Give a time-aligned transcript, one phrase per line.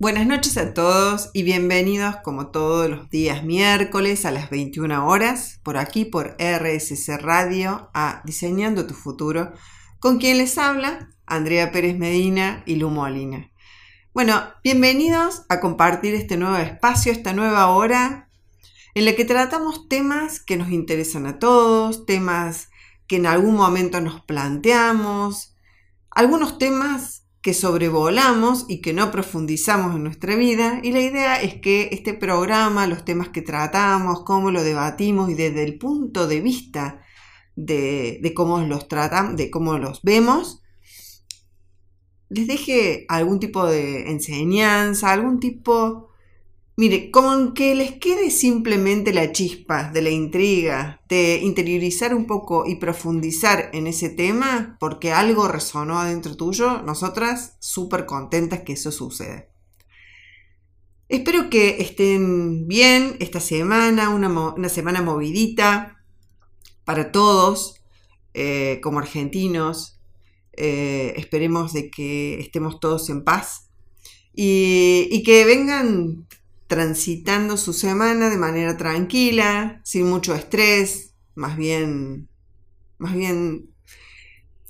[0.00, 5.58] Buenas noches a todos y bienvenidos como todos los días miércoles a las 21 horas
[5.64, 9.52] por aquí por RSC Radio a Diseñando tu futuro
[9.98, 13.50] con quien les habla Andrea Pérez Medina y Lu Molina.
[14.14, 18.30] Bueno, bienvenidos a compartir este nuevo espacio, esta nueva hora
[18.94, 22.68] en la que tratamos temas que nos interesan a todos, temas
[23.08, 25.56] que en algún momento nos planteamos,
[26.08, 31.54] algunos temas que sobrevolamos y que no profundizamos en nuestra vida y la idea es
[31.54, 36.42] que este programa, los temas que tratamos, cómo lo debatimos y desde el punto de
[36.42, 37.00] vista
[37.56, 40.62] de, cómo los tratamos, de cómo los vemos,
[42.28, 46.07] les deje algún tipo de enseñanza, algún tipo
[46.78, 52.66] Mire, con que les quede simplemente la chispa de la intriga, de interiorizar un poco
[52.68, 58.92] y profundizar en ese tema, porque algo resonó adentro tuyo, nosotras súper contentas que eso
[58.92, 59.48] suceda.
[61.08, 66.04] Espero que estén bien esta semana, una, semana movidita
[66.84, 67.82] para todos,
[68.34, 69.98] eh, como argentinos.
[70.52, 73.68] Eh, esperemos de que estemos todos en paz
[74.32, 76.28] y, y que vengan
[76.68, 82.28] transitando su semana de manera tranquila, sin mucho estrés, más bien,
[82.98, 83.70] más bien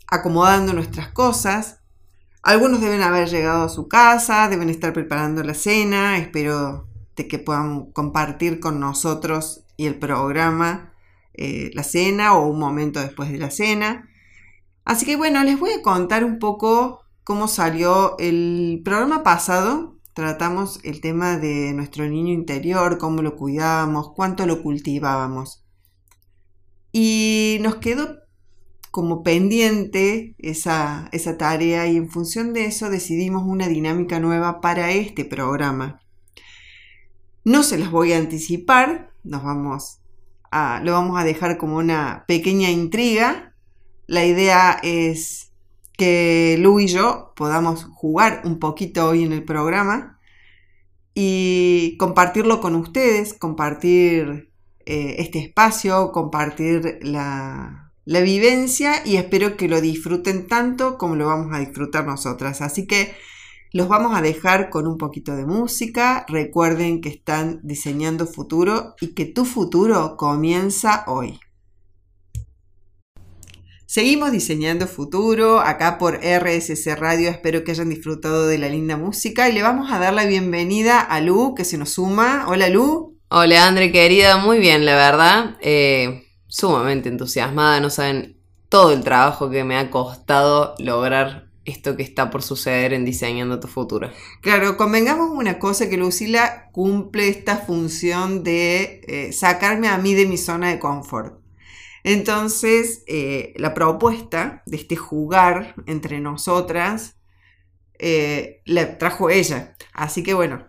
[0.06, 1.80] acomodando nuestras cosas.
[2.42, 7.40] Algunos deben haber llegado a su casa, deben estar preparando la cena, espero de que
[7.40, 10.94] puedan compartir con nosotros y el programa
[11.34, 14.08] eh, la cena o un momento después de la cena.
[14.84, 20.80] Así que bueno, les voy a contar un poco cómo salió el programa pasado tratamos
[20.82, 25.64] el tema de nuestro niño interior, cómo lo cuidábamos, cuánto lo cultivábamos.
[26.90, 28.16] Y nos quedó
[28.90, 34.90] como pendiente esa, esa tarea y en función de eso decidimos una dinámica nueva para
[34.90, 36.00] este programa.
[37.44, 40.00] No se las voy a anticipar, nos vamos
[40.50, 43.54] a, lo vamos a dejar como una pequeña intriga.
[44.08, 45.52] La idea es
[45.96, 50.17] que Lu y yo podamos jugar un poquito hoy en el programa
[51.20, 54.52] y compartirlo con ustedes, compartir
[54.86, 61.26] eh, este espacio, compartir la, la vivencia y espero que lo disfruten tanto como lo
[61.26, 62.60] vamos a disfrutar nosotras.
[62.60, 63.16] Así que
[63.72, 66.24] los vamos a dejar con un poquito de música.
[66.28, 71.40] Recuerden que están diseñando futuro y que tu futuro comienza hoy.
[73.90, 77.30] Seguimos diseñando futuro acá por RSC Radio.
[77.30, 81.00] Espero que hayan disfrutado de la linda música y le vamos a dar la bienvenida
[81.00, 82.44] a Lu que se nos suma.
[82.48, 83.16] Hola Lu.
[83.30, 85.56] Hola Andre querida, muy bien la verdad.
[85.62, 88.36] Eh, sumamente entusiasmada, no saben
[88.68, 93.58] todo el trabajo que me ha costado lograr esto que está por suceder en Diseñando
[93.58, 94.10] tu Futuro.
[94.42, 100.26] Claro, convengamos una cosa, que Lucila cumple esta función de eh, sacarme a mí de
[100.26, 101.47] mi zona de confort.
[102.08, 107.16] Entonces, eh, la propuesta de este jugar entre nosotras
[107.98, 109.76] eh, la trajo ella.
[109.92, 110.66] Así que bueno,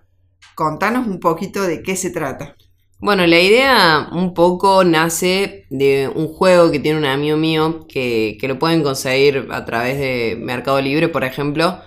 [0.53, 2.57] contanos un poquito de qué se trata.
[2.97, 8.37] Bueno, la idea un poco nace de un juego que tiene un amigo mío que,
[8.37, 11.79] que lo pueden conseguir a través de Mercado Libre, por ejemplo,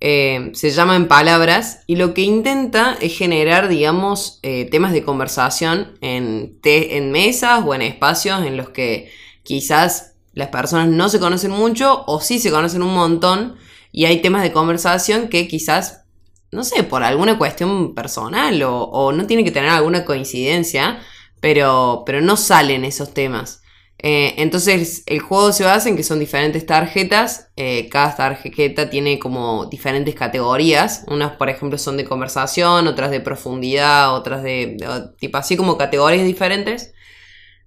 [0.00, 5.02] eh, se llama En Palabras y lo que intenta es generar, digamos, eh, temas de
[5.02, 9.12] conversación en, en mesas o en espacios en los que
[9.42, 13.56] quizás las personas no se conocen mucho o sí se conocen un montón
[13.92, 16.04] y hay temas de conversación que quizás,
[16.50, 21.00] no sé, por alguna cuestión personal o, o no tiene que tener alguna coincidencia,
[21.40, 23.59] pero, pero no salen esos temas.
[24.02, 29.18] Eh, entonces el juego se basa en que son diferentes tarjetas, eh, cada tarjeta tiene
[29.18, 34.78] como diferentes categorías, unas por ejemplo son de conversación, otras de profundidad, otras de,
[35.18, 36.94] tipo así como categorías diferentes,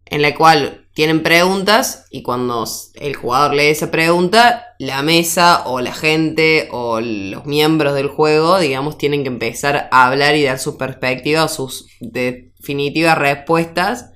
[0.05, 5.81] en la cual tienen preguntas y cuando el jugador lee esa pregunta, la mesa o
[5.81, 10.57] la gente o los miembros del juego, digamos, tienen que empezar a hablar y dar
[10.57, 14.12] sus perspectivas, sus definitivas respuestas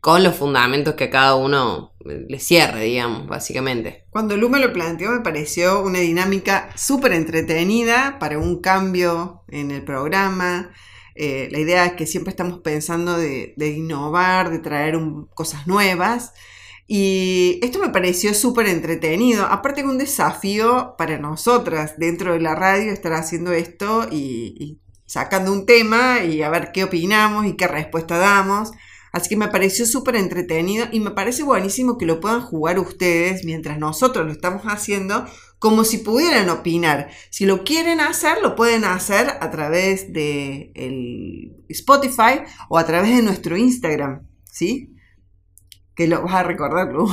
[0.00, 4.06] con los fundamentos que cada uno le cierre, digamos, básicamente.
[4.10, 9.70] Cuando Lu me lo planteó me pareció una dinámica súper entretenida para un cambio en
[9.70, 10.72] el programa.
[11.14, 14.98] Eh, la idea es que siempre estamos pensando de, innovar, de traer
[15.34, 16.32] cosas nuevas.
[16.86, 19.44] Y esto me pareció súper entretenido.
[19.44, 24.80] Aparte que un desafío para nosotras dentro de la radio estar haciendo esto y, y
[25.04, 28.72] sacando un tema y a ver qué opinamos y qué respuesta damos.
[29.12, 33.44] Así que me pareció súper entretenido y me parece buenísimo que lo puedan jugar ustedes
[33.44, 35.26] mientras nosotros lo estamos haciendo
[35.58, 37.10] como si pudieran opinar.
[37.30, 43.14] Si lo quieren hacer, lo pueden hacer a través de el Spotify o a través
[43.14, 44.96] de nuestro Instagram, ¿sí?
[45.94, 47.08] Que lo vas a recordar, Lu.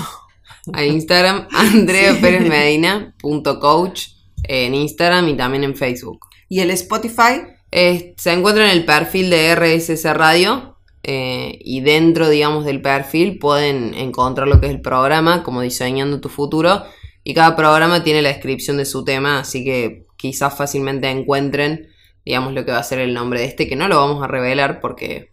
[0.73, 4.07] A Instagram, andreaperezmedina.coach
[4.43, 6.19] en Instagram y también en Facebook.
[6.47, 7.41] ¿Y el Spotify?
[7.69, 10.76] se encuentra en el perfil de RSS Radio
[11.09, 16.19] eh, y dentro, digamos, del perfil pueden encontrar lo que es el programa, como Diseñando
[16.19, 16.83] tu Futuro,
[17.23, 21.87] y cada programa tiene la descripción de su tema, así que quizás fácilmente encuentren,
[22.25, 24.27] digamos, lo que va a ser el nombre de este, que no lo vamos a
[24.27, 25.31] revelar porque,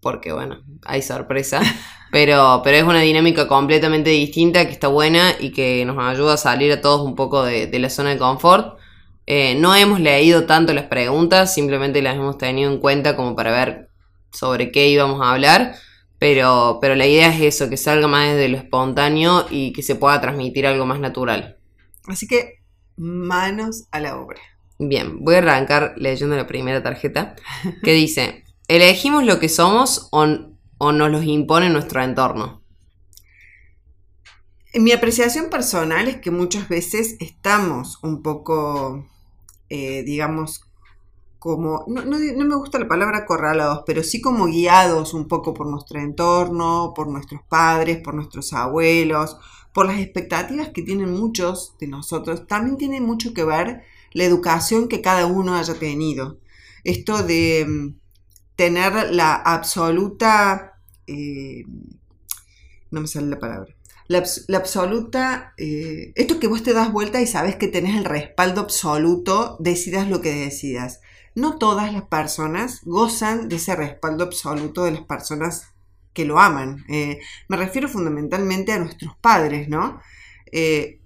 [0.00, 1.60] porque bueno, hay sorpresa,
[2.10, 6.38] pero, pero es una dinámica completamente distinta que está buena y que nos ayuda a
[6.38, 8.78] salir a todos un poco de, la zona de confort.
[9.26, 13.52] Eh, no hemos leído tanto las preguntas, simplemente las hemos tenido en cuenta como para
[13.52, 13.91] ver
[14.32, 15.76] sobre qué íbamos a hablar.
[16.18, 19.96] Pero, pero la idea es eso, que salga más desde lo espontáneo y que se
[19.96, 21.58] pueda transmitir algo más natural.
[22.06, 22.62] Así que
[22.96, 24.40] manos a la obra.
[24.78, 27.36] Bien, voy a arrancar leyendo la primera tarjeta
[27.82, 32.62] que dice, ¿elegimos lo que somos o, nos los impone nuestro entorno?
[34.74, 39.06] Mi apreciación personal es que muchas veces estamos un poco,
[39.68, 40.62] eh, digamos,
[41.42, 45.98] como, no, me gusta la palabra acorralados, pero sí como guiados un poco por nuestro
[45.98, 49.36] entorno, por nuestros padres, por nuestros abuelos,
[49.74, 52.46] por las expectativas que tienen muchos de nosotros.
[52.46, 56.38] También tiene mucho que ver la educación que cada uno haya tenido.
[56.84, 57.96] Esto de mm,
[58.54, 60.74] tener la absoluta...
[61.08, 61.64] Eh,
[62.92, 63.74] no me sale la palabra.
[64.06, 64.22] La,
[64.58, 65.54] absoluta...
[65.56, 70.08] Eh, esto que vos te das vuelta y sabes que tenés el respaldo absoluto, decidas
[70.08, 71.00] lo que decidas
[71.34, 75.72] no todas las personas gozan de ese respaldo absoluto de las personas
[76.12, 76.84] que lo aman.
[76.88, 80.00] Eh, me refiero fundamentalmente a nuestros padres, ¿no?
[80.50, 81.00] Eh,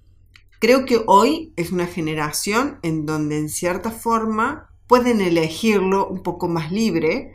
[0.58, 6.49] creo que hoy es una generación en donde en cierta forma pueden elegirlo un poco
[6.49, 7.34] más libre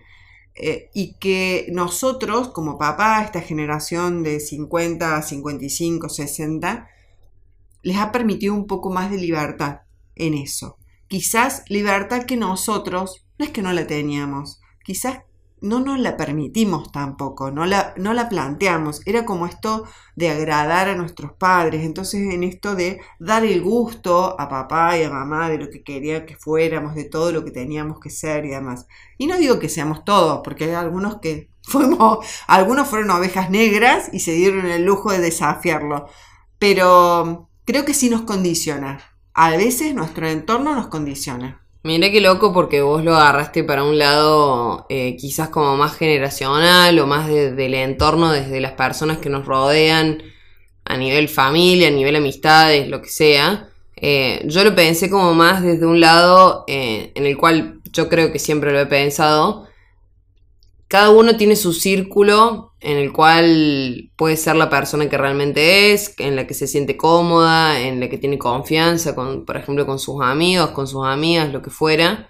[0.56, 6.90] eh, y que nosotros como papá, esta generación de 50, 55, 60,
[7.84, 9.82] les ha permitido un poco más de libertad
[10.16, 10.78] en eso
[11.12, 15.19] quizás libertad que nosotros, no es que no la teníamos, quizás
[15.60, 19.06] no nos la permitimos tampoco, no la, no la planteamos.
[19.06, 19.84] Era como esto
[20.16, 25.04] de agradar a nuestros padres, entonces en esto de dar el gusto a papá y
[25.04, 28.46] a mamá de lo que quería que fuéramos, de todo lo que teníamos que ser
[28.46, 28.88] y demás.
[29.18, 34.10] Y no digo que seamos todos, porque hay algunos que fuimos, algunos fueron ovejas negras
[34.13, 36.08] y se dieron el lujo de desafiarlo,
[36.58, 41.62] pero creo que sí nos condiciona a veces nuestro entorno nos condiciona.
[41.83, 47.00] Mira qué loco porque vos lo agarraste para un lado eh, quizás como más generacional
[47.00, 50.22] o más del entorno desde las personas que nos rodean
[50.86, 53.69] a nivel familia, a nivel amistades, lo que sea.
[53.95, 58.31] Eh, yo lo pensé como más desde un lado eh, en el cual yo creo
[58.31, 59.68] que siempre lo he pensado,
[60.92, 66.14] cada uno tiene su círculo en el cual puede ser la persona que realmente es,
[66.18, 70.00] en la que se siente cómoda, en la que tiene confianza, con, por ejemplo, con
[70.00, 72.30] sus amigos, con sus amigas, lo que fuera.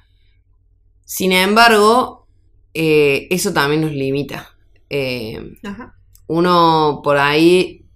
[1.04, 2.28] Sin embargo,
[2.76, 4.56] eh, eso también nos limita.
[4.92, 5.56] Eh,
[6.28, 7.88] uno por ahí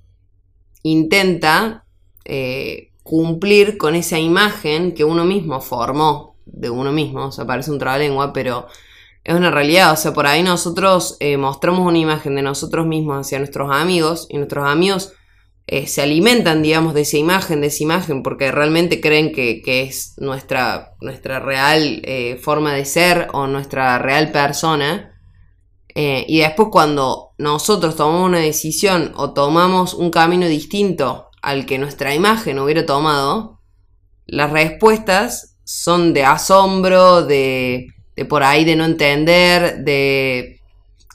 [0.81, 1.85] intenta
[2.23, 7.27] eh, cumplir con esa imagen que uno mismo formó de uno mismo.
[7.27, 8.65] O sea, parece un trabalengua, pero
[9.25, 9.91] es una realidad.
[9.91, 14.27] O sea, por ahí nosotros eh, mostramos una imagen de nosotros mismos hacia nuestros amigos
[14.29, 15.13] y nuestros amigos
[15.67, 20.13] eh, se alimentan, digamos, de esa imagen, de esa imagen, porque realmente creen que, es
[20.17, 25.11] nuestra, nuestra real eh, forma de ser o nuestra real persona.
[25.95, 32.13] y después cuando nosotros tomamos una decisión o tomamos un camino distinto al que nuestra
[32.13, 33.61] imagen hubiera tomado,
[34.27, 40.59] las respuestas son de asombro, de de por ahí de no entender, de...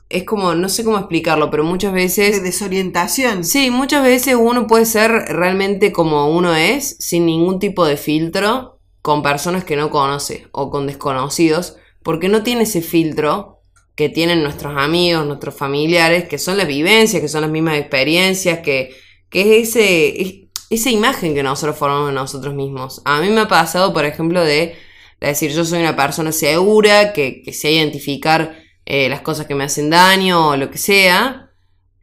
[0.09, 2.39] Es como, no sé cómo explicarlo, pero muchas veces...
[2.39, 3.45] De desorientación.
[3.45, 8.81] Sí, muchas veces uno puede ser realmente como uno es, sin ningún tipo de filtro,
[9.03, 13.61] con personas que no conoce o con desconocidos, porque no tiene ese filtro
[13.95, 18.61] que tienen nuestros amigos, nuestros familiares, que son las vivencias, que son las mismas experiencias,
[18.61, 18.95] que,
[19.29, 23.03] que es ese, esa imagen que nosotros formamos de nosotros mismos.
[23.05, 24.75] A mí me ha pasado, por ejemplo, de
[25.21, 29.55] es decir, yo soy una persona segura, que, que sé identificar eh, las cosas que
[29.55, 31.53] me hacen daño o lo que sea.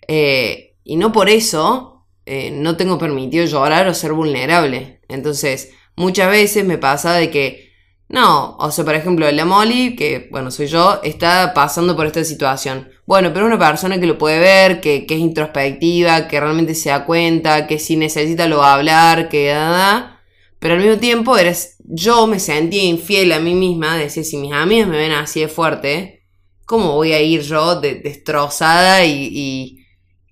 [0.07, 5.01] Eh, y no por eso eh, no tengo permitido llorar o ser vulnerable.
[5.07, 7.71] Entonces, muchas veces me pasa de que,
[8.09, 12.23] no, o sea, por ejemplo, la Molly, que, bueno, soy yo, está pasando por esta
[12.23, 12.89] situación.
[13.05, 16.89] Bueno, pero una persona que lo puede ver, que, que es introspectiva, que realmente se
[16.89, 20.21] da cuenta, que si necesita lo va a hablar, que da,
[20.59, 24.53] Pero al mismo tiempo eres, yo me sentía infiel a mí misma, decir, si mis
[24.53, 26.25] amigas me ven así de fuerte,
[26.65, 29.77] ¿cómo voy a ir yo de- destrozada y,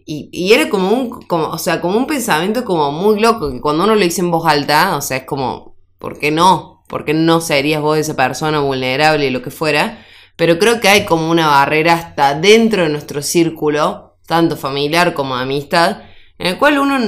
[0.06, 3.62] y, y- era como un, como, o sea, como un pensamiento como muy loco, que
[3.62, 6.84] cuando uno lo dice en voz alta, o sea, es como, ¿por qué no?
[6.88, 10.06] ¿Por qué no serías vos esa persona vulnerable y lo que fuera?
[10.36, 15.36] Pero creo que hay como una barrera hasta dentro de nuestro círculo, tanto familiar como
[15.36, 16.02] amistad,
[16.38, 17.00] en el cual uno,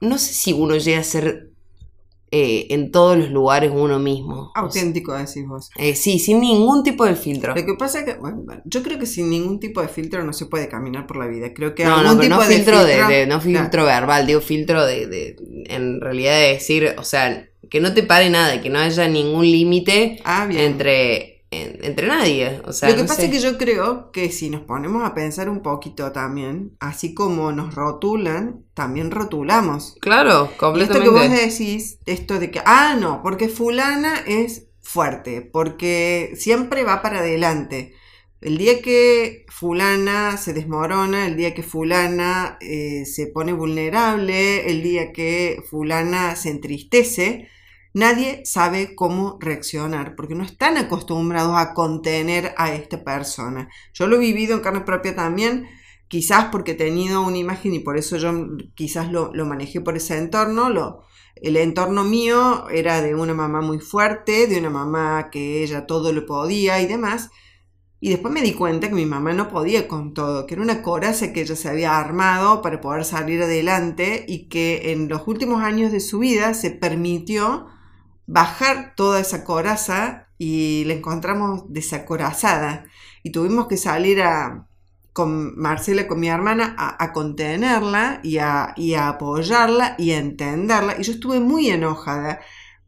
[0.00, 1.50] no sé si uno llega a ser
[2.38, 4.48] eh, en todos los lugares uno mismo.
[4.48, 5.70] O sea, Auténtico, decís vos.
[5.76, 7.54] eh, sí, sin ningún tipo de filtro.
[7.54, 10.32] Lo que pasa es que, bueno, yo creo que sin ningún tipo de filtro no
[10.32, 11.52] se puede caminar por la vida.
[11.54, 13.60] Creo que No, algún no, pero tipo no de filtro de, filtro- de- no Claro.
[13.62, 15.36] filtro verbal, digo filtro de, de,
[15.68, 19.42] en realidad de decir, o sea, que no te pare nada, que no haya ningún
[19.44, 22.60] límite Ah, entre, en- entre nadie.
[22.64, 23.26] O sea, Lo que no pasa sé.
[23.26, 27.52] es que yo creo que si nos ponemos a pensar un poquito también, así como
[27.52, 29.96] nos rotulan, también rotulamos.
[30.00, 31.40] Claro, Y esto que vos completamente.
[31.46, 37.94] decís, esto de que, ah, no, porque fulana es fuerte, porque siempre va para adelante.
[38.40, 44.82] El día que fulana se desmorona, el día que fulana eh, se pone vulnerable, el
[44.82, 47.48] día que fulana se entristece,
[47.96, 53.70] nadie sabe cómo reaccionar, porque no están acostumbrados a contener a esta persona.
[53.94, 55.66] Yo lo he vivido en carne propia también,
[56.06, 58.34] quizás porque he tenido una imagen y por eso yo
[58.74, 61.04] quizás lo, lo manejé por ese entorno, lo,
[61.36, 66.12] el entorno mío era de una mamá muy fuerte, de una mamá que ella todo
[66.12, 67.30] lo podía y demás.
[67.98, 70.82] Y después me di cuenta que mi mamá no podía con todo, que era una
[70.82, 75.62] coraza que ella se había armado para poder salir adelante y que en los últimos
[75.62, 77.68] años de su vida se permitió
[78.26, 82.84] bajar toda esa coraza y la encontramos desacorazada.
[83.22, 84.66] Y tuvimos que salir a,
[85.12, 90.96] con Marcela, con mi hermana, a, contenerla y a, y apoyarla y a entenderla.
[90.98, 92.40] Y yo estuve muy enojada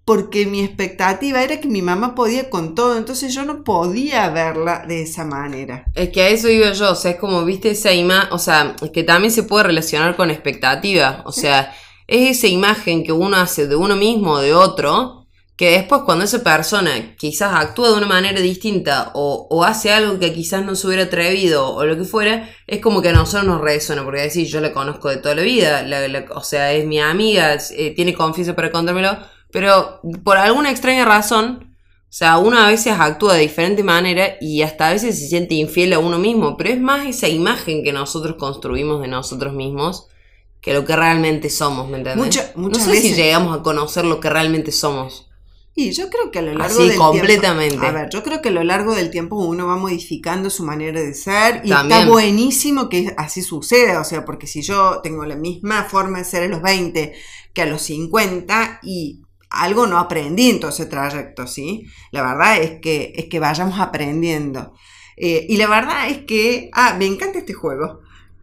[0.05, 4.85] porque mi expectativa era que mi mamá podía con todo, entonces yo no podía verla
[4.89, 5.85] de esa manera.
[5.95, 8.75] Es que a eso iba yo, o sea, es como, viste, esa imagen, o sea,
[8.81, 11.75] es que también se puede relacionar con expectativa, o sea,
[12.07, 15.18] es esa imagen que uno hace de uno mismo o de otro,
[15.59, 20.19] que después cuando esa persona quizás actúa de una manera distinta o, o hace algo
[20.21, 23.45] que quizás no se hubiera atrevido o lo que fuera, es como que a nosotros
[23.45, 26.73] nos resuena, porque decir, yo la conozco de toda la vida, la- la- o sea,
[26.73, 29.19] es mi amiga, eh, tiene confianza para contármelo,
[29.51, 34.63] pero por alguna extraña razón, o sea, uno a veces actúa de diferente manera y
[34.63, 37.93] hasta a veces se siente infiel a uno mismo, pero es más esa imagen que
[37.93, 40.07] nosotros construimos de nosotros mismos
[40.61, 42.25] que lo que realmente somos, ¿me entiendes?
[42.25, 45.28] Mucha- no sé si veces- llegamos a conocer lo que realmente somos.
[45.81, 47.77] Y yo creo que a lo largo Así, del completamente.
[47.79, 47.87] tiempo.
[47.87, 51.01] A ver, yo creo que a lo largo del tiempo uno va modificando su manera
[51.01, 52.01] de ser y También.
[52.01, 54.01] está buenísimo que así suceda.
[54.01, 57.13] O sea, porque si yo tengo la misma forma de ser a los 20
[57.53, 61.85] que a los 50 y algo no aprendí en todo ese trayecto, ¿sí?
[62.11, 64.73] La verdad es que, es que vayamos aprendiendo.
[65.17, 68.01] Eh, y la verdad es que, ah, me encanta este juego.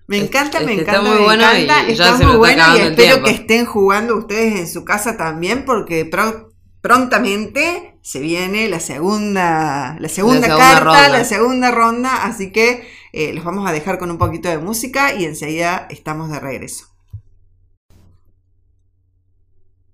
[0.07, 1.89] Me encanta, me que está encanta, muy me bueno encanta.
[1.89, 6.05] y está muy bueno y espero que estén jugando ustedes en su casa también porque
[6.05, 6.53] pro-
[6.85, 11.09] prontamente se viene la segunda, la segunda, segunda carta, ronda.
[11.09, 15.15] la segunda ronda, así que eh, los vamos a dejar con un poquito de música
[15.15, 16.85] y enseguida estamos de regreso.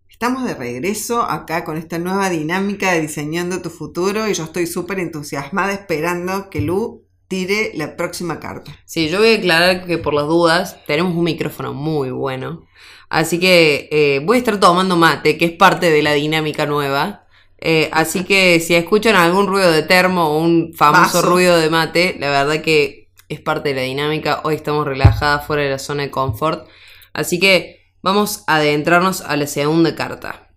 [0.10, 4.68] Estamos de regreso acá con esta nueva dinámica de diseñando tu futuro y yo estoy
[4.68, 8.76] súper entusiasmada esperando que Lu tire la próxima carta.
[8.84, 12.68] Sí, yo voy a aclarar que por las dudas tenemos un micrófono muy bueno.
[13.12, 17.26] Así que eh, voy a estar tomando mate, que es parte de la dinámica nueva.
[17.58, 21.22] Eh, así que si escuchan algún ruido de termo o un famoso Vaso.
[21.24, 24.40] ruido de mate, la verdad que es parte de la dinámica.
[24.46, 26.70] Hoy estamos relajadas fuera de la zona de confort.
[27.12, 30.48] Así que vamos a adentrarnos a la segunda carta.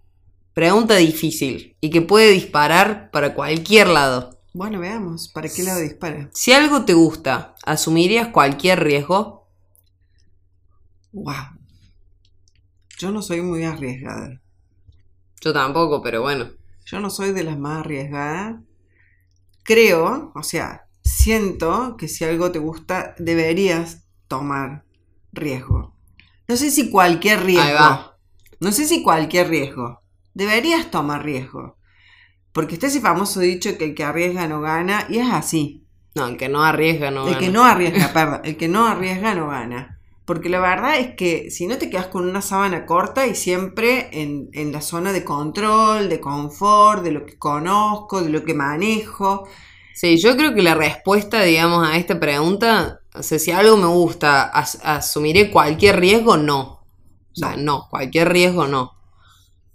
[0.52, 4.38] Pregunta difícil y que puede disparar para cualquier lado.
[4.52, 6.30] Bueno, veamos, ¿para qué lado dispara?
[6.32, 9.48] Si algo te gusta, ¿asumirías cualquier riesgo?
[11.10, 11.53] Wow.
[12.98, 14.40] Yo no soy muy arriesgada.
[15.40, 16.50] Yo tampoco, pero bueno.
[16.86, 18.56] Yo no soy de las más arriesgadas.
[19.62, 24.84] Creo, o sea, siento que si algo te gusta, deberías tomar
[25.32, 25.94] riesgo.
[26.46, 27.62] No sé si cualquier riesgo.
[27.66, 28.18] Ahí va.
[28.60, 30.02] No sé si cualquier riesgo.
[30.34, 31.78] Deberías tomar riesgo.
[32.52, 35.86] Porque está ese famoso dicho que el que arriesga no gana, y es así.
[36.14, 37.38] No, el que no arriesga no El gana.
[37.40, 39.93] que no arriesga, perdón, el que no arriesga no gana.
[40.24, 44.08] Porque la verdad es que si no te quedas con una sábana corta y siempre
[44.12, 48.54] en, en la zona de control, de confort, de lo que conozco, de lo que
[48.54, 49.46] manejo.
[49.92, 53.86] Sí, yo creo que la respuesta, digamos, a esta pregunta, o sea, si algo me
[53.86, 56.36] gusta, as- ¿asumiré cualquier riesgo?
[56.36, 56.60] No.
[57.32, 58.92] O sea, no, cualquier riesgo no.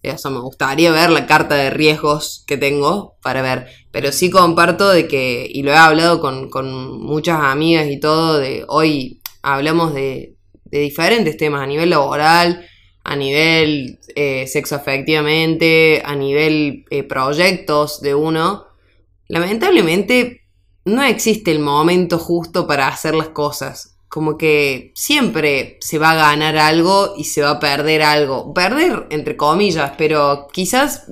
[0.03, 3.67] O sea, me gustaría ver la carta de riesgos que tengo para ver.
[3.91, 8.37] Pero sí comparto de que, y lo he hablado con, con muchas amigas y todo,
[8.39, 10.37] de hoy hablamos de,
[10.69, 12.65] de diferentes temas a nivel laboral,
[13.03, 18.67] a nivel eh, sexo afectivamente, a nivel eh, proyectos de uno.
[19.27, 20.41] Lamentablemente
[20.85, 26.15] no existe el momento justo para hacer las cosas como que siempre se va a
[26.15, 28.53] ganar algo y se va a perder algo.
[28.55, 31.03] Perder, entre comillas, pero quizás.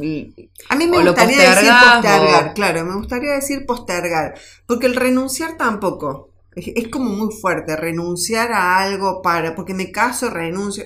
[0.70, 4.34] A mí me gustaría decir postergar, claro, me gustaría decir postergar.
[4.66, 6.32] Porque el renunciar tampoco.
[6.58, 9.56] Es, como muy fuerte, renunciar a algo para.
[9.56, 10.86] Porque me caso, renuncio.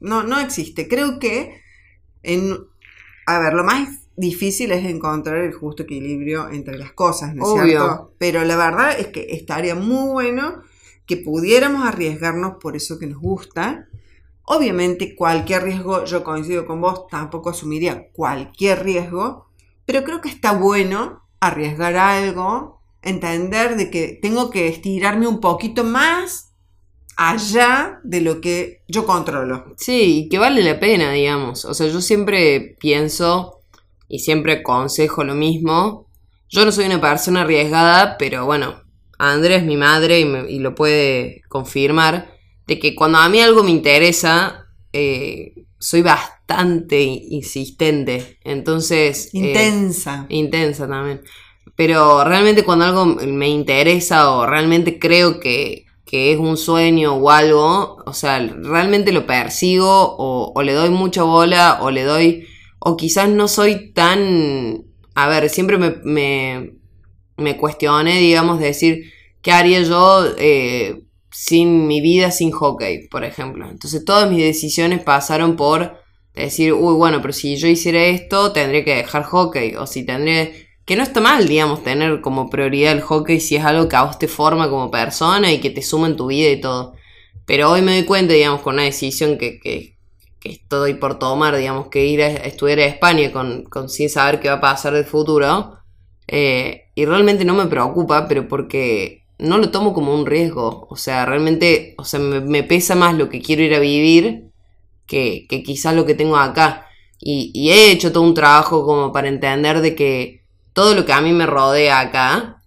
[0.00, 0.88] No, no, no existe.
[0.88, 1.62] Creo que.
[2.22, 2.56] En,
[3.26, 7.62] a ver, lo más difícil es encontrar el justo equilibrio entre las cosas, ¿no es
[7.62, 8.12] cierto?
[8.18, 10.62] Pero la verdad es que estaría muy bueno
[11.06, 13.88] que pudiéramos arriesgarnos por eso que nos gusta.
[14.44, 19.48] Obviamente cualquier riesgo, yo coincido con vos, tampoco asumiría cualquier riesgo,
[19.84, 25.84] pero creo que está bueno arriesgar algo, entender de que tengo que estirarme un poquito
[25.84, 26.54] más
[27.16, 29.74] allá de lo que yo controlo.
[29.76, 31.64] Sí, y que vale la pena, digamos.
[31.64, 33.60] O sea, yo siempre pienso
[34.08, 36.08] y siempre aconsejo lo mismo.
[36.48, 38.82] Yo no soy una persona arriesgada, pero bueno,
[39.18, 42.34] Andrés, mi madre, y, lo puede confirmar,
[42.66, 48.38] de que cuando a mí algo me interesa, eh, soy bastante insistente.
[48.42, 49.30] Entonces...
[49.34, 50.26] Eh, intensa.
[50.28, 51.22] intensa también.
[51.76, 57.30] Pero realmente cuando algo me interesa o realmente creo que, que, es un sueño o
[57.30, 62.46] algo, o sea, realmente lo persigo o, le doy mucha bola o le doy...
[62.86, 64.84] O quizás no soy tan...
[65.14, 66.74] A ver, siempre me, me
[67.36, 69.12] me cuestioné, digamos, de decir,
[69.42, 73.68] ¿qué haría yo eh, sin mi vida sin hockey, por ejemplo?
[73.68, 75.98] Entonces todas mis decisiones pasaron por
[76.34, 80.50] decir, uy, bueno, pero si yo hiciera esto, tendría que dejar hockey, o si tendría...
[80.84, 84.02] Que no está mal, digamos, tener como prioridad el hockey si es algo que a
[84.04, 86.94] vos te forma como persona y que te suma en tu vida y todo.
[87.46, 89.96] Pero hoy me doy cuenta, digamos, con una decisión que, que,
[90.40, 94.40] que estoy por tomar, digamos, que ir a estudiar a España con, con sin saber
[94.40, 95.78] qué va a pasar del futuro,
[96.26, 100.86] eh, y realmente no me preocupa, pero porque no lo tomo como un riesgo.
[100.90, 104.50] O sea, realmente, o sea, me, pesa más lo que quiero ir a vivir
[105.06, 106.86] que, que quizás lo que tengo acá.
[107.20, 110.43] Y, he hecho todo un trabajo como para entender de que
[110.74, 112.62] todo lo que a mí me rodea acá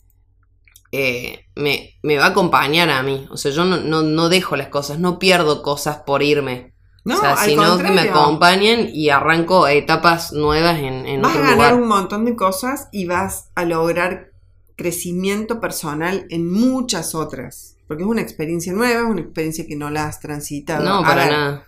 [0.91, 3.27] eh, me, me, va a acompañar a mí.
[3.29, 6.73] O sea, yo no, no, no dejo las cosas, no pierdo cosas por irme.
[7.03, 11.41] No, o sea, sino que me acompañen y arranco etapas nuevas en, en vas a
[11.41, 14.31] ganar un montón de cosas y vas a lograr
[14.75, 17.77] crecimiento personal en muchas otras.
[17.87, 20.83] Porque es una experiencia nueva, es una experiencia que no la has transitado.
[20.83, 21.65] No, para nada.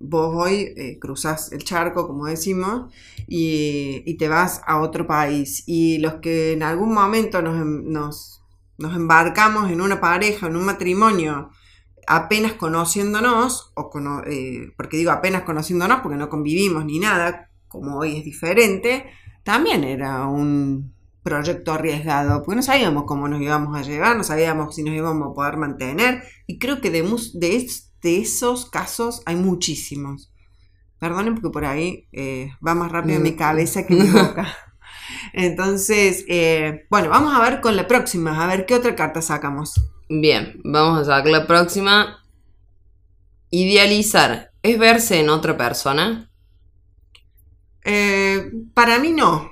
[0.00, 2.92] Vos hoy eh, cruzas el charco, como decimos,
[3.28, 5.62] y, y, te vas a otro país.
[5.66, 8.42] Y los que en algún momento nos, em, nos,
[8.78, 11.50] nos embarcamos en una pareja, en un matrimonio,
[12.06, 13.90] apenas conociéndonos, o
[14.26, 19.06] eh, porque digo apenas conociéndonos porque no convivimos ni nada, como hoy es diferente,
[19.44, 24.74] también era un proyecto arriesgado, porque no sabíamos cómo nos íbamos a llevar, no sabíamos
[24.74, 27.02] si nos íbamos a poder mantener, y creo que de,
[27.34, 27.70] de,
[28.02, 30.32] esos casos hay muchísimos.
[30.98, 33.36] Perdonen porque por ahí eh, va más rápido mi mm.
[33.36, 34.54] cabeza que mi boca.
[35.32, 39.74] Entonces, eh, bueno, vamos a ver con la próxima, a ver qué otra carta sacamos.
[40.08, 42.24] Bien, vamos a sacar la próxima.
[43.50, 46.30] Idealizar, ¿es verse en otra persona?
[47.84, 49.50] Eh, para mí no.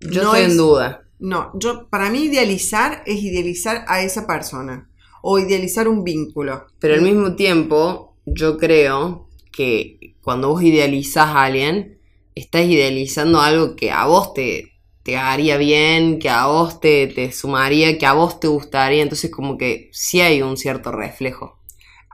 [0.00, 1.02] Yo estoy en duda.
[1.18, 4.89] No, yo, para mí idealizar es idealizar a esa persona
[5.22, 6.66] o idealizar un vínculo.
[6.78, 11.98] Pero al mismo tiempo, yo creo que cuando vos idealizás a alguien,
[12.34, 17.32] estás idealizando algo que a vos te, te haría bien, que a vos te, te
[17.32, 19.02] sumaría, que a vos te gustaría.
[19.02, 21.58] Entonces como que sí hay un cierto reflejo.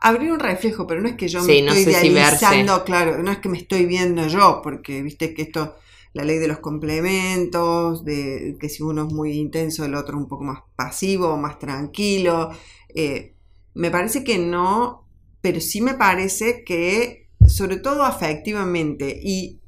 [0.00, 3.48] Habría un reflejo, pero no es que yo me estoy idealizando, claro, no es que
[3.48, 5.74] me estoy viendo yo, porque viste que esto,
[6.12, 10.28] la ley de los complementos, de que si uno es muy intenso, el otro un
[10.28, 12.50] poco más pasivo, más tranquilo.
[12.96, 13.37] Eh,
[13.74, 15.06] me parece que no,
[15.40, 19.61] pero sí me parece que, sobre todo afectivamente y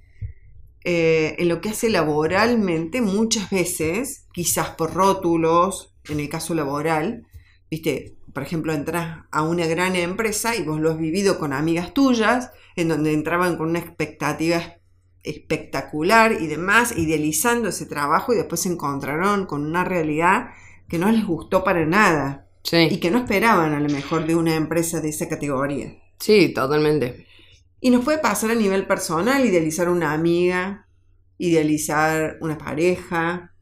[0.85, 7.27] eh, en lo que hace laboralmente, muchas veces, quizás por rótulos, en el caso laboral,
[7.71, 11.93] viste, por ejemplo, entras a una gran empresa y vos lo has vivido con amigas
[11.93, 14.79] tuyas, en donde entraban con una expectativa
[15.23, 20.51] espectacular y demás, idealizando ese trabajo y después se encontraron con una realidad
[20.89, 22.48] que no les gustó para nada.
[22.73, 25.95] Y que no esperaban a lo mejor de una empresa de esa categoría.
[26.21, 27.27] Sí, totalmente.
[27.81, 30.87] Y nos puede pasar a nivel personal, idealizar una amiga,
[31.39, 33.55] idealizar una pareja.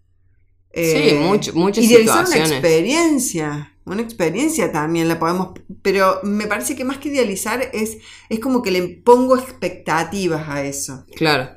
[0.73, 2.53] Sí, eh, mucho- muchas idealizar una situaciones.
[2.65, 3.73] experiencia.
[3.85, 5.51] Una experiencia también la podemos.
[5.83, 10.65] Pero me parece que más que idealizar es, es como que le pongo expectativas a
[10.65, 11.05] eso.
[11.15, 11.51] Claro.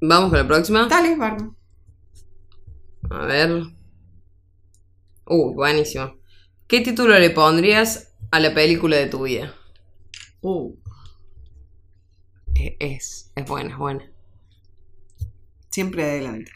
[0.00, 0.86] Vamos con la próxima.
[0.88, 1.50] Dale, Barba.
[3.10, 3.62] A ver.
[5.26, 6.14] Uy, buenísimo.
[6.70, 9.54] ¿Qué título le pondrías a la película de tu vida?
[10.42, 10.70] Uh,
[12.54, 14.04] E- Es, es buena, es buena.
[15.70, 16.52] siempre adelante.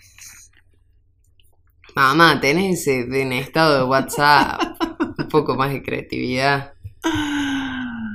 [1.96, 4.60] Mamá, tenés ese en estado de WhatsApp.
[5.18, 6.74] un poco más de creatividad.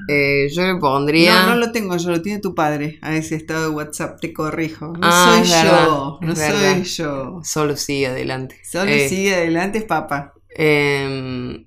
[0.07, 1.43] Eh, yo le pondría.
[1.43, 4.33] No, no lo tengo yo, lo tiene tu padre a ese estado de WhatsApp, te
[4.33, 4.87] corrijo.
[4.97, 7.41] No Ah, soy verdad, yo, no soy yo.
[7.43, 8.59] Solo sigue adelante.
[8.63, 10.33] Solo Eh, sigue adelante, papá.
[10.55, 11.65] em,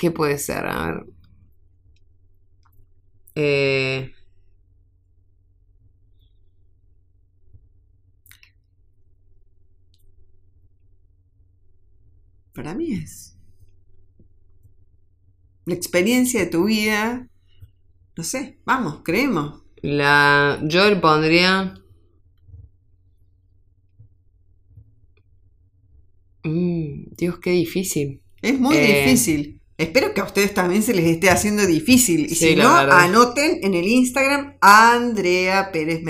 [0.00, 0.64] ¿Qué puede ser?
[0.66, 1.06] A ver.
[3.34, 4.12] Eh,
[12.52, 13.36] Para mí es.
[15.66, 17.28] La experiencia de tu vida.
[18.16, 19.62] No sé, vamos, creemos.
[19.82, 21.74] la, yo le pondría.
[26.44, 28.22] Mm, Dios, qué difícil.
[28.42, 29.04] Es muy Eh.
[29.04, 29.59] difícil.
[29.80, 32.26] Espero que a ustedes también se les esté haciendo difícil.
[32.26, 33.00] Y Sí, si no, verdad.
[33.00, 36.02] anoten en el Instagram Andrea Pérez.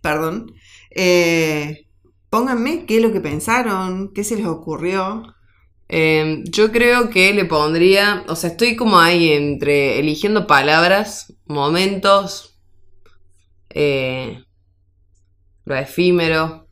[0.00, 0.52] Perdón.
[0.94, 1.86] Eh,
[2.30, 5.22] pónganme qué es lo que pensaron, qué se les ocurrió.
[5.88, 12.60] Eh, yo creo que le pondría, o sea, estoy como ahí entre eligiendo palabras, momentos,
[13.70, 14.44] eh,
[15.64, 16.68] lo efímero.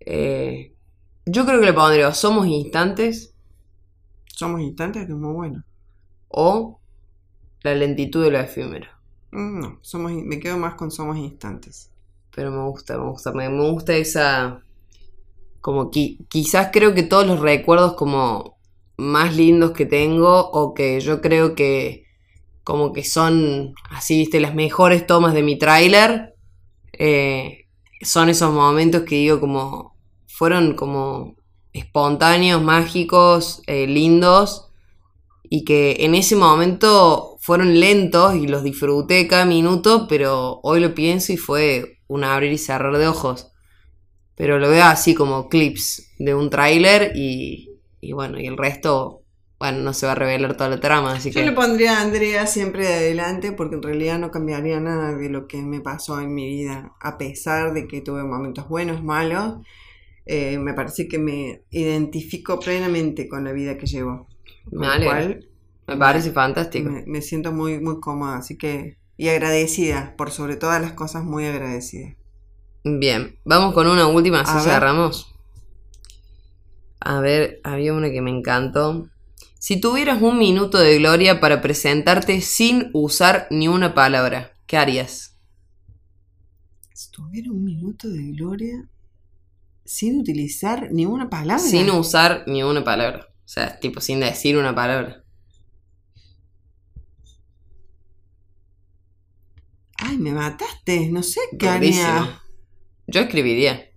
[0.00, 0.71] Eh,
[1.26, 3.34] yo creo que le pondría somos instantes
[4.26, 5.64] Somos instantes, que es muy bueno.
[6.30, 6.80] o
[7.62, 8.88] la lentitud de lo efímero.
[9.32, 11.90] Mm, No, somos, in- me quedo más con somos instantes.
[12.34, 14.62] Pero me gusta, me gusta, me, me gusta esa...
[15.60, 18.58] Como qui- quizás creo que todos los recuerdos como
[18.96, 22.04] más lindos que tengo o que yo creo que
[22.64, 26.34] como que son así, viste, las mejores tomas de mi tráiler,
[26.94, 27.66] eh,
[28.02, 29.91] son esos momentos que digo como
[30.32, 31.36] fueron como
[31.72, 34.68] espontáneos, mágicos, eh, lindos
[35.44, 40.94] y que en ese momento fueron lentos y los disfruté cada minuto, pero hoy lo
[40.94, 43.52] pienso y fue un abrir y cerrar de ojos.
[44.34, 49.24] Pero lo veo así como clips de un tráiler y, y bueno, y el resto,
[49.58, 51.46] bueno, no se va a revelar toda la trama, así Yo que...
[51.46, 55.46] le pondría a Andrea siempre de adelante porque en realidad no cambiaría nada de lo
[55.46, 59.56] que me pasó en mi vida, a pesar de que tuve momentos buenos, malos.
[60.26, 64.28] Eh, me parece que me identifico plenamente con la vida que llevo.
[64.74, 65.48] Con Me lo cual
[65.86, 66.90] Me parece fantástico.
[66.90, 68.98] me, me siento muy, muy cómoda, así que...
[69.16, 72.16] Y agradecida, por sobre todas las cosas, muy agradecida.
[72.84, 75.34] Bien, vamos con una última, así cerramos.
[77.00, 79.08] A ver, había una que me encantó.
[79.58, 85.36] Si tuvieras un minuto de gloria para presentarte sin usar ni una palabra, ¿qué harías?
[86.94, 88.88] Si tuviera un minuto de gloria
[89.84, 91.62] sin utilizar ni una palabra.
[91.62, 93.28] Sin usar ni una palabra.
[93.44, 95.24] O sea, tipo sin decir una palabra.
[99.98, 102.42] Ay, me mataste, no sé qué haría.
[103.06, 103.88] Yo escribiría.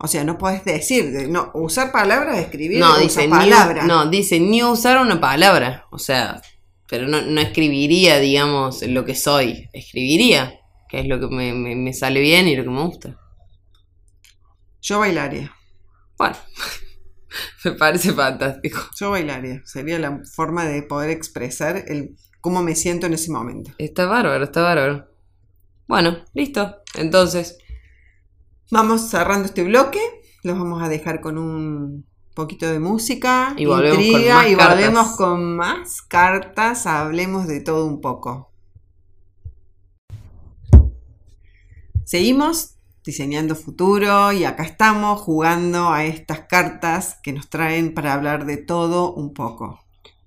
[0.00, 3.84] O sea, no podés decir, de- no, usar palabras, escribir, No, dice ni, palabras.
[3.86, 5.86] no, dice ni usar una palabra.
[5.90, 6.40] O sea,
[6.88, 9.68] pero no, no escribiría, digamos, lo que soy.
[9.72, 13.18] Escribiría, que es lo que me, me- me sale bien y lo que me gusta.
[14.80, 15.52] Yo bailaría,
[16.16, 16.36] Bueno,
[17.64, 18.80] me parece fantástico.
[18.98, 19.62] yo bailaría.
[19.64, 23.72] Sería la forma de poder expresar el cómo me siento en ese momento.
[23.78, 25.08] Está bárbaro, está bárbaro.
[25.86, 26.76] Bueno, listo.
[26.94, 27.58] Entonces,
[28.70, 29.98] Vamos cerrando este bloque,
[30.42, 34.56] los vamos a dejar con un poquito de música, Y volvemos con intriga más y
[34.56, 34.76] cartas.
[34.76, 38.52] volvemos con más cartas, hablemos de todo un poco.
[42.04, 42.76] Seguimos
[43.08, 48.58] diseñando futuro y acá estamos jugando a estas cartas que nos traen para hablar de
[48.58, 49.80] todo un poco.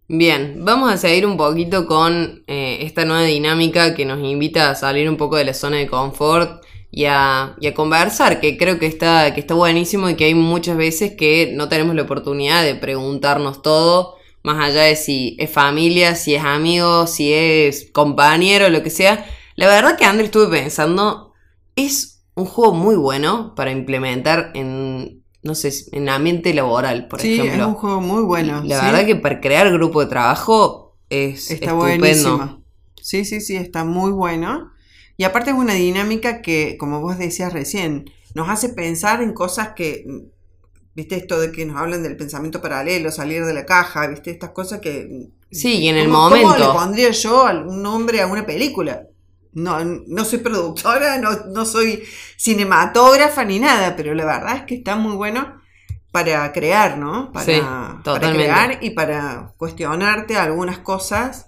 [0.07, 4.75] bien, vamos a seguir un poquito con eh, esta nueva dinámica que nos invita a
[4.75, 8.79] salir un poco de la zona de confort y a, y a conversar, que creo
[8.79, 12.63] que está, que está buenísimo y que hay muchas veces que no tenemos la oportunidad
[12.63, 18.69] de preguntarnos todo, más allá de si es familia, si es amigo, si es compañero,
[18.69, 19.23] lo que sea.
[19.55, 21.31] La verdad que André estuve pensando,
[21.75, 27.33] es un juego muy bueno para implementar en, no sé, en ambiente laboral, por sí,
[27.33, 27.61] ejemplo.
[27.63, 28.63] es un juego muy bueno.
[28.65, 28.85] La ¿sí?
[28.85, 31.77] verdad que para crear grupo de trabajo es Está estupendo.
[31.99, 32.63] buenísimo.
[33.01, 34.71] Sí, sí, sí, está muy bueno.
[35.17, 39.69] Y aparte es una dinámica que, como vos decías recién, nos hace pensar en cosas
[39.75, 40.05] que,
[40.95, 44.51] viste, esto de que nos hablan del pensamiento paralelo, salir de la caja, viste, estas
[44.51, 45.29] cosas que...
[45.51, 46.57] Sí, y en el ¿Cómo- ¿Cómo momento.
[46.67, 49.07] le pondría yo algún nombre a una película?
[49.53, 52.03] No, no soy productora, no, no soy
[52.37, 55.59] cinematógrafa ni nada, pero la verdad es que está muy bueno
[56.11, 57.31] para crear, ¿no?
[57.31, 58.43] Para, Sí, para totalmente.
[58.45, 61.47] crear y para cuestionarte algunas cosas.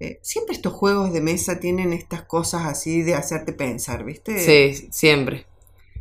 [0.00, 4.38] Eh, siempre estos juegos de mesa tienen estas cosas así de hacerte pensar, ¿viste?
[4.38, 5.46] Sí, siempre.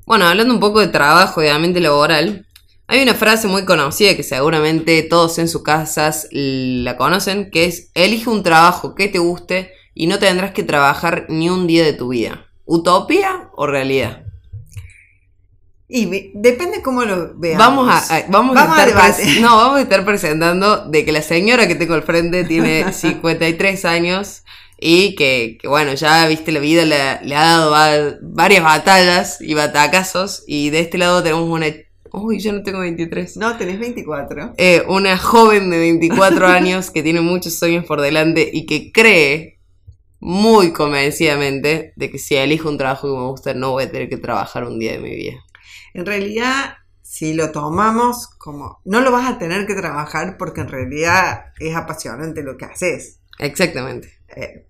[0.06, 2.46] Bueno, hablando un poco de trabajo y de ambiente laboral,
[2.88, 7.90] hay una frase muy conocida que seguramente todos en sus casas la conocen, que es,
[7.94, 11.94] elige un trabajo que te guste y no tendrás que trabajar ni un día de
[11.94, 12.46] tu vida.
[12.66, 14.24] ¿Utopía o realidad?
[15.90, 17.66] Y depende cómo lo veamos.
[17.66, 21.06] Vamos a, a- vamos, Vamos a a estar pres- no, vamos a estar presentando de
[21.06, 24.44] que la señora que tengo al frente tiene 53 años
[24.80, 29.40] y que, que, bueno, ya viste la vida le, le ha dado va- varias batallas
[29.40, 31.68] y batacazos y de este lado tenemos una
[32.12, 33.38] uy, yo no tengo 23.
[33.38, 34.54] No, tenés 24.
[34.58, 39.57] Eh, una joven de 24 años que tiene muchos sueños por delante y que cree
[40.20, 44.10] muy convencidamente de que si elijo un trabajo que me gusta no voy a tener
[44.10, 45.44] que trabajar un día de mi vida.
[45.94, 48.82] En realidad, si lo tomamos como...
[48.86, 53.20] No lo vas a tener que trabajar porque en realidad es apasionante lo que haces.
[53.40, 54.20] Exactamente.
[54.36, 54.67] Eh,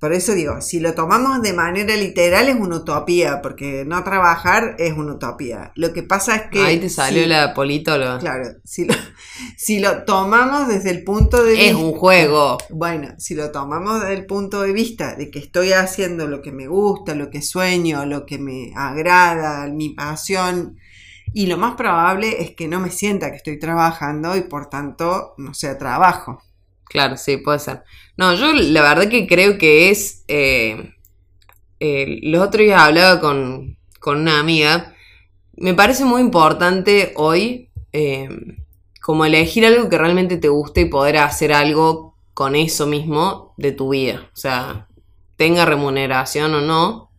[0.00, 4.74] por eso digo, si lo tomamos de manera literal es una utopía, porque no trabajar
[4.78, 5.72] es una utopía.
[5.76, 6.62] Lo que pasa es que...
[6.62, 8.18] Ahí te salió si- la politóloga.
[8.18, 8.94] Claro, si lo,
[9.58, 11.76] si lo tomamos desde el punto de Es vista...
[11.76, 12.58] un juego.
[12.70, 16.50] Bueno, si lo tomamos desde el punto de vista de que estoy haciendo lo que
[16.52, 20.78] me gusta, lo que sueño, lo que me agrada, mi pasión,
[21.32, 25.34] y lo más probable es que no me sienta que estoy trabajando y por tanto
[25.38, 26.42] no sea trabajo.
[26.90, 27.84] Claro, sí, puede ser.
[28.18, 30.24] No, yo la verdad que creo que es...
[30.28, 30.94] eh,
[31.80, 34.94] eh, los otros días hablaba con, con una amiga.
[35.56, 38.28] Me parece muy importante hoy eh,
[39.02, 43.72] como elegir algo que realmente te guste y poder hacer algo con eso mismo de
[43.72, 44.30] tu vida.
[44.34, 44.88] O sea,
[45.36, 47.10] tenga remuneración o no.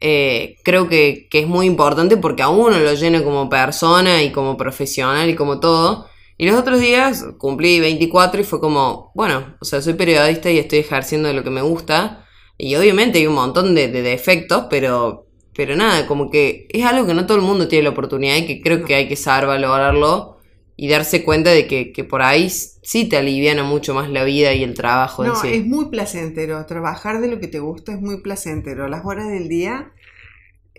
[0.00, 4.32] eh, creo que, que es muy importante porque a uno lo llena como persona y
[4.32, 6.09] como profesional y como todo.
[6.40, 10.58] Y los otros días cumplí 24 y fue como, bueno, o sea, soy periodista y
[10.58, 12.24] estoy ejerciendo de lo que me gusta.
[12.56, 17.06] Y obviamente hay un montón de, de defectos, pero, pero nada, como que es algo
[17.06, 19.48] que no todo el mundo tiene la oportunidad y que creo que hay que saber
[19.48, 20.38] valorarlo
[20.76, 24.54] y darse cuenta de que, que por ahí sí te aliviana mucho más la vida
[24.54, 25.48] y el trabajo en No, sí.
[25.52, 26.64] es muy placentero.
[26.64, 28.88] Trabajar de lo que te gusta es muy placentero.
[28.88, 29.92] Las horas del día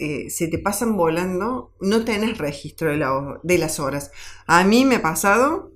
[0.01, 4.11] eh, se te pasan volando, no tenés registro de, la- de las horas.
[4.47, 5.71] A mí me ha pasado,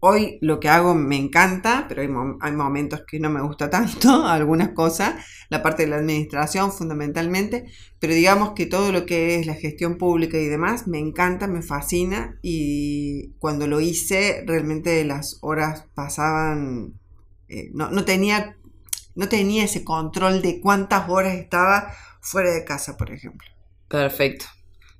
[0.00, 2.08] hoy lo que hago me encanta, pero hay,
[2.40, 5.14] hay momentos que no me gusta tanto, algunas cosas,
[5.48, 7.66] la parte de la administración fundamentalmente,
[7.98, 11.62] pero digamos que todo lo que es la gestión pública y demás me encanta, me
[11.62, 16.94] fascina y cuando lo hice realmente las horas pasaban,
[17.48, 18.56] eh, no, no tenía,
[19.14, 21.92] no tenía ese control de cuántas horas estaba
[22.26, 23.48] fuera de casa, por ejemplo.
[23.88, 24.46] Perfecto.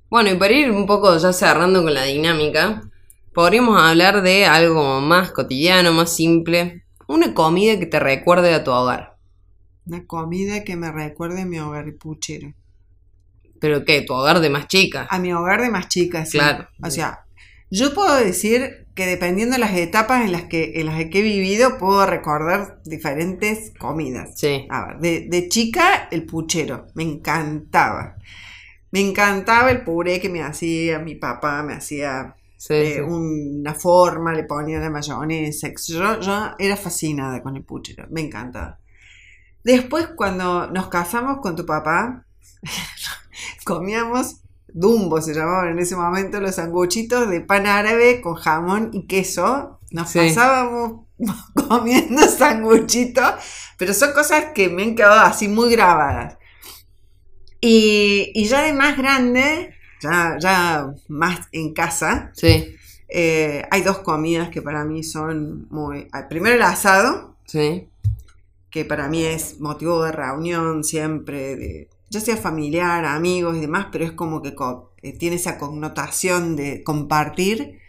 [0.09, 2.89] Bueno, y para ir un poco ya cerrando con la dinámica,
[3.33, 6.85] podríamos hablar de algo más cotidiano, más simple.
[7.07, 9.17] Una comida que te recuerde a tu hogar.
[9.85, 12.53] Una comida que me recuerde a mi hogar puchero.
[13.59, 14.01] ¿Pero qué?
[14.01, 15.07] ¿Tu hogar de más chica?
[15.09, 16.37] A mi hogar de más chica, sí.
[16.37, 16.67] Claro.
[16.81, 17.25] O sea,
[17.69, 21.21] yo puedo decir que dependiendo de las etapas en las que, en las que he
[21.21, 24.31] vivido, puedo recordar diferentes comidas.
[24.35, 24.65] Sí.
[24.69, 26.87] A ver, de, de chica, el puchero.
[26.95, 28.17] Me encantaba.
[28.91, 32.99] Me encantaba el puré que me hacía mi papá, me hacía Sí, eh, sí.
[33.01, 35.69] una forma, le ponía la mayonesa.
[35.87, 38.79] Yo, yo era fascinada con el puchero, me encantaba.
[39.63, 42.25] Después, cuando nos casamos con tu papá,
[43.65, 44.41] comíamos
[44.73, 49.79] Dumbo, se llamaban en ese momento los sanguchitos de pan árabe con jamón y queso.
[49.91, 50.19] Nos Sí.
[50.19, 51.05] pasábamos
[51.69, 53.33] comiendo sanguchitos,
[53.77, 56.37] pero son cosas que me han quedado así muy grabadas.
[57.61, 62.75] Y, y ya de más grande, ya, ya más en casa, Sí,
[63.09, 66.07] eh, hay dos comidas que para mí son muy...
[66.11, 67.89] ah, Primero el asado, sí.
[68.69, 73.87] que para mí es motivo de reunión siempre, de, ya sea familiar, amigos y demás,
[73.91, 74.55] pero es como que
[75.01, 77.79] eh, tiene esa connotación de compartir.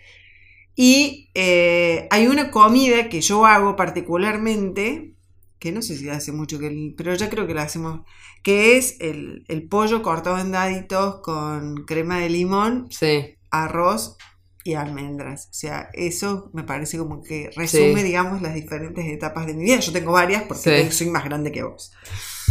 [0.75, 5.15] Y eh, hay una comida que yo hago particularmente,
[5.59, 8.03] que no sé si hace mucho que, pero ya creo que la hacemos,
[8.45, 13.35] que es el, el pollo cortado en daditos con crema de limón, Sí.
[13.51, 14.17] arroz
[14.63, 15.47] y almendras.
[15.51, 18.03] O sea, eso me parece como que resume, Sí.
[18.05, 19.81] digamos, las diferentes etapas de mi vida.
[19.81, 20.93] Yo tengo varias porque Sí.
[20.93, 21.93] soy más grande que vos.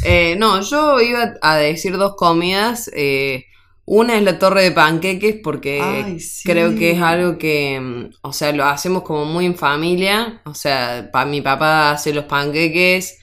[0.03, 2.89] Eh, no, yo iba a decir dos comidas.
[2.93, 3.45] eh,
[3.85, 6.49] una es la torre de panqueques porque Ay, sí.
[6.49, 10.41] creo que es algo que, mm, o sea, lo hacemos como muy en familia.
[10.45, 13.19] O sea, pa- mi papá hace los panqueques.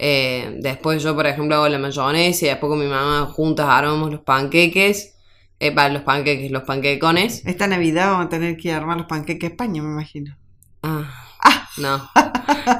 [0.00, 4.10] eh, después yo, por ejemplo, hago la mayonesa y después con mi mamá juntas armamos
[4.12, 5.14] los panqueques.
[5.60, 7.44] Eh, pa, los panqueques, los panquecones.
[7.46, 10.36] Esta Navidad vamos a tener que armar los panqueques España, me imagino.
[10.82, 11.27] Ah,
[11.80, 12.08] no.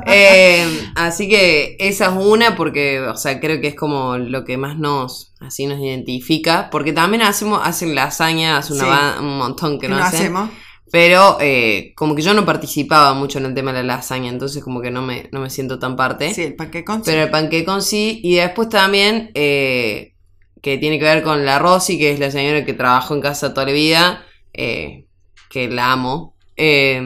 [0.07, 4.57] Eh, así que esa es una porque, o sea, creo que es como lo que
[4.57, 6.69] más nos, así nos identifica.
[6.71, 9.25] Porque también hacemos, hacen lasaña, hace una Sí.
[9.25, 10.21] un montón que ¿Qué no no hacen.
[10.21, 10.51] hacemos?
[10.91, 14.65] Pero eh, como que yo no participaba mucho en el tema de la lasaña, entonces
[14.65, 16.33] como que no me, no me siento tan parte.
[16.33, 17.03] Sí, el panquecón.
[17.05, 18.21] Pero el panquecón sí.
[18.25, 20.15] Y después también, eh,
[20.63, 23.53] que tiene que ver con la Rosy, que es la señora que trabajó en casa
[23.53, 26.35] toda la vida, que la amo.
[26.57, 27.01] Eh,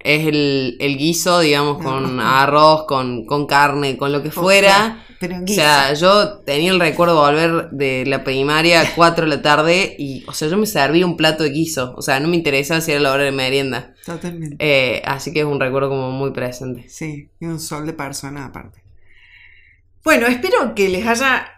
[0.00, 2.84] es el, el guiso, digamos, con Arroz.
[2.86, 5.02] con, con carne, con lo que fuera.
[5.18, 9.36] Pero O sea, yo tenía el recuerdo de volver de la primaria a 4 de
[9.36, 11.94] la tarde y, o sea, yo me servía un plato de guiso.
[11.96, 13.94] O sea, no me interesaba si era la hora de merienda.
[14.04, 14.56] Totalmente.
[14.58, 16.88] Eh, así que es un recuerdo como muy presente.
[16.88, 18.82] Sí, y un sol de persona aparte.
[20.04, 21.48] Bueno, espero que les haya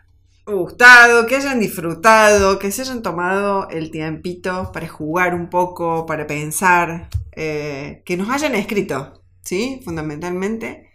[0.56, 6.26] gustado, que hayan disfrutado, que se hayan tomado el tiempito para jugar un poco, para
[6.26, 9.80] pensar, eh, que nos hayan escrito, ¿sí?
[9.84, 10.90] Fundamentalmente.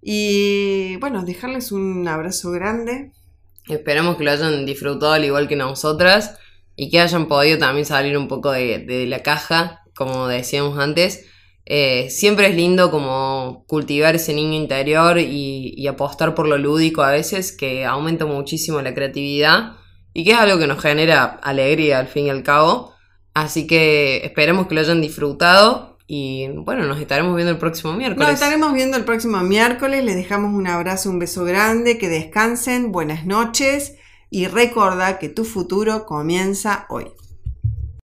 [0.00, 3.12] Y bueno, dejarles un abrazo grande.
[3.68, 6.38] Esperamos que lo hayan disfrutado al igual que nosotras
[6.76, 11.26] y que hayan podido también salir un poco de, de la caja, como decíamos antes.
[11.66, 17.02] Eh, siempre es lindo como cultivar ese niño interior y, y apostar por lo lúdico
[17.02, 19.76] a veces, que aumenta muchísimo la creatividad
[20.12, 22.92] y que es algo que nos genera alegría al fin y al cabo.
[23.34, 28.28] Así que esperemos que lo hayan disfrutado y bueno, nos estaremos viendo el próximo miércoles.
[28.28, 30.04] Nos estaremos viendo el próximo miércoles.
[30.04, 33.96] Les dejamos un abrazo, un beso grande, que descansen, buenas noches
[34.30, 37.06] y recuerda que tu futuro comienza hoy.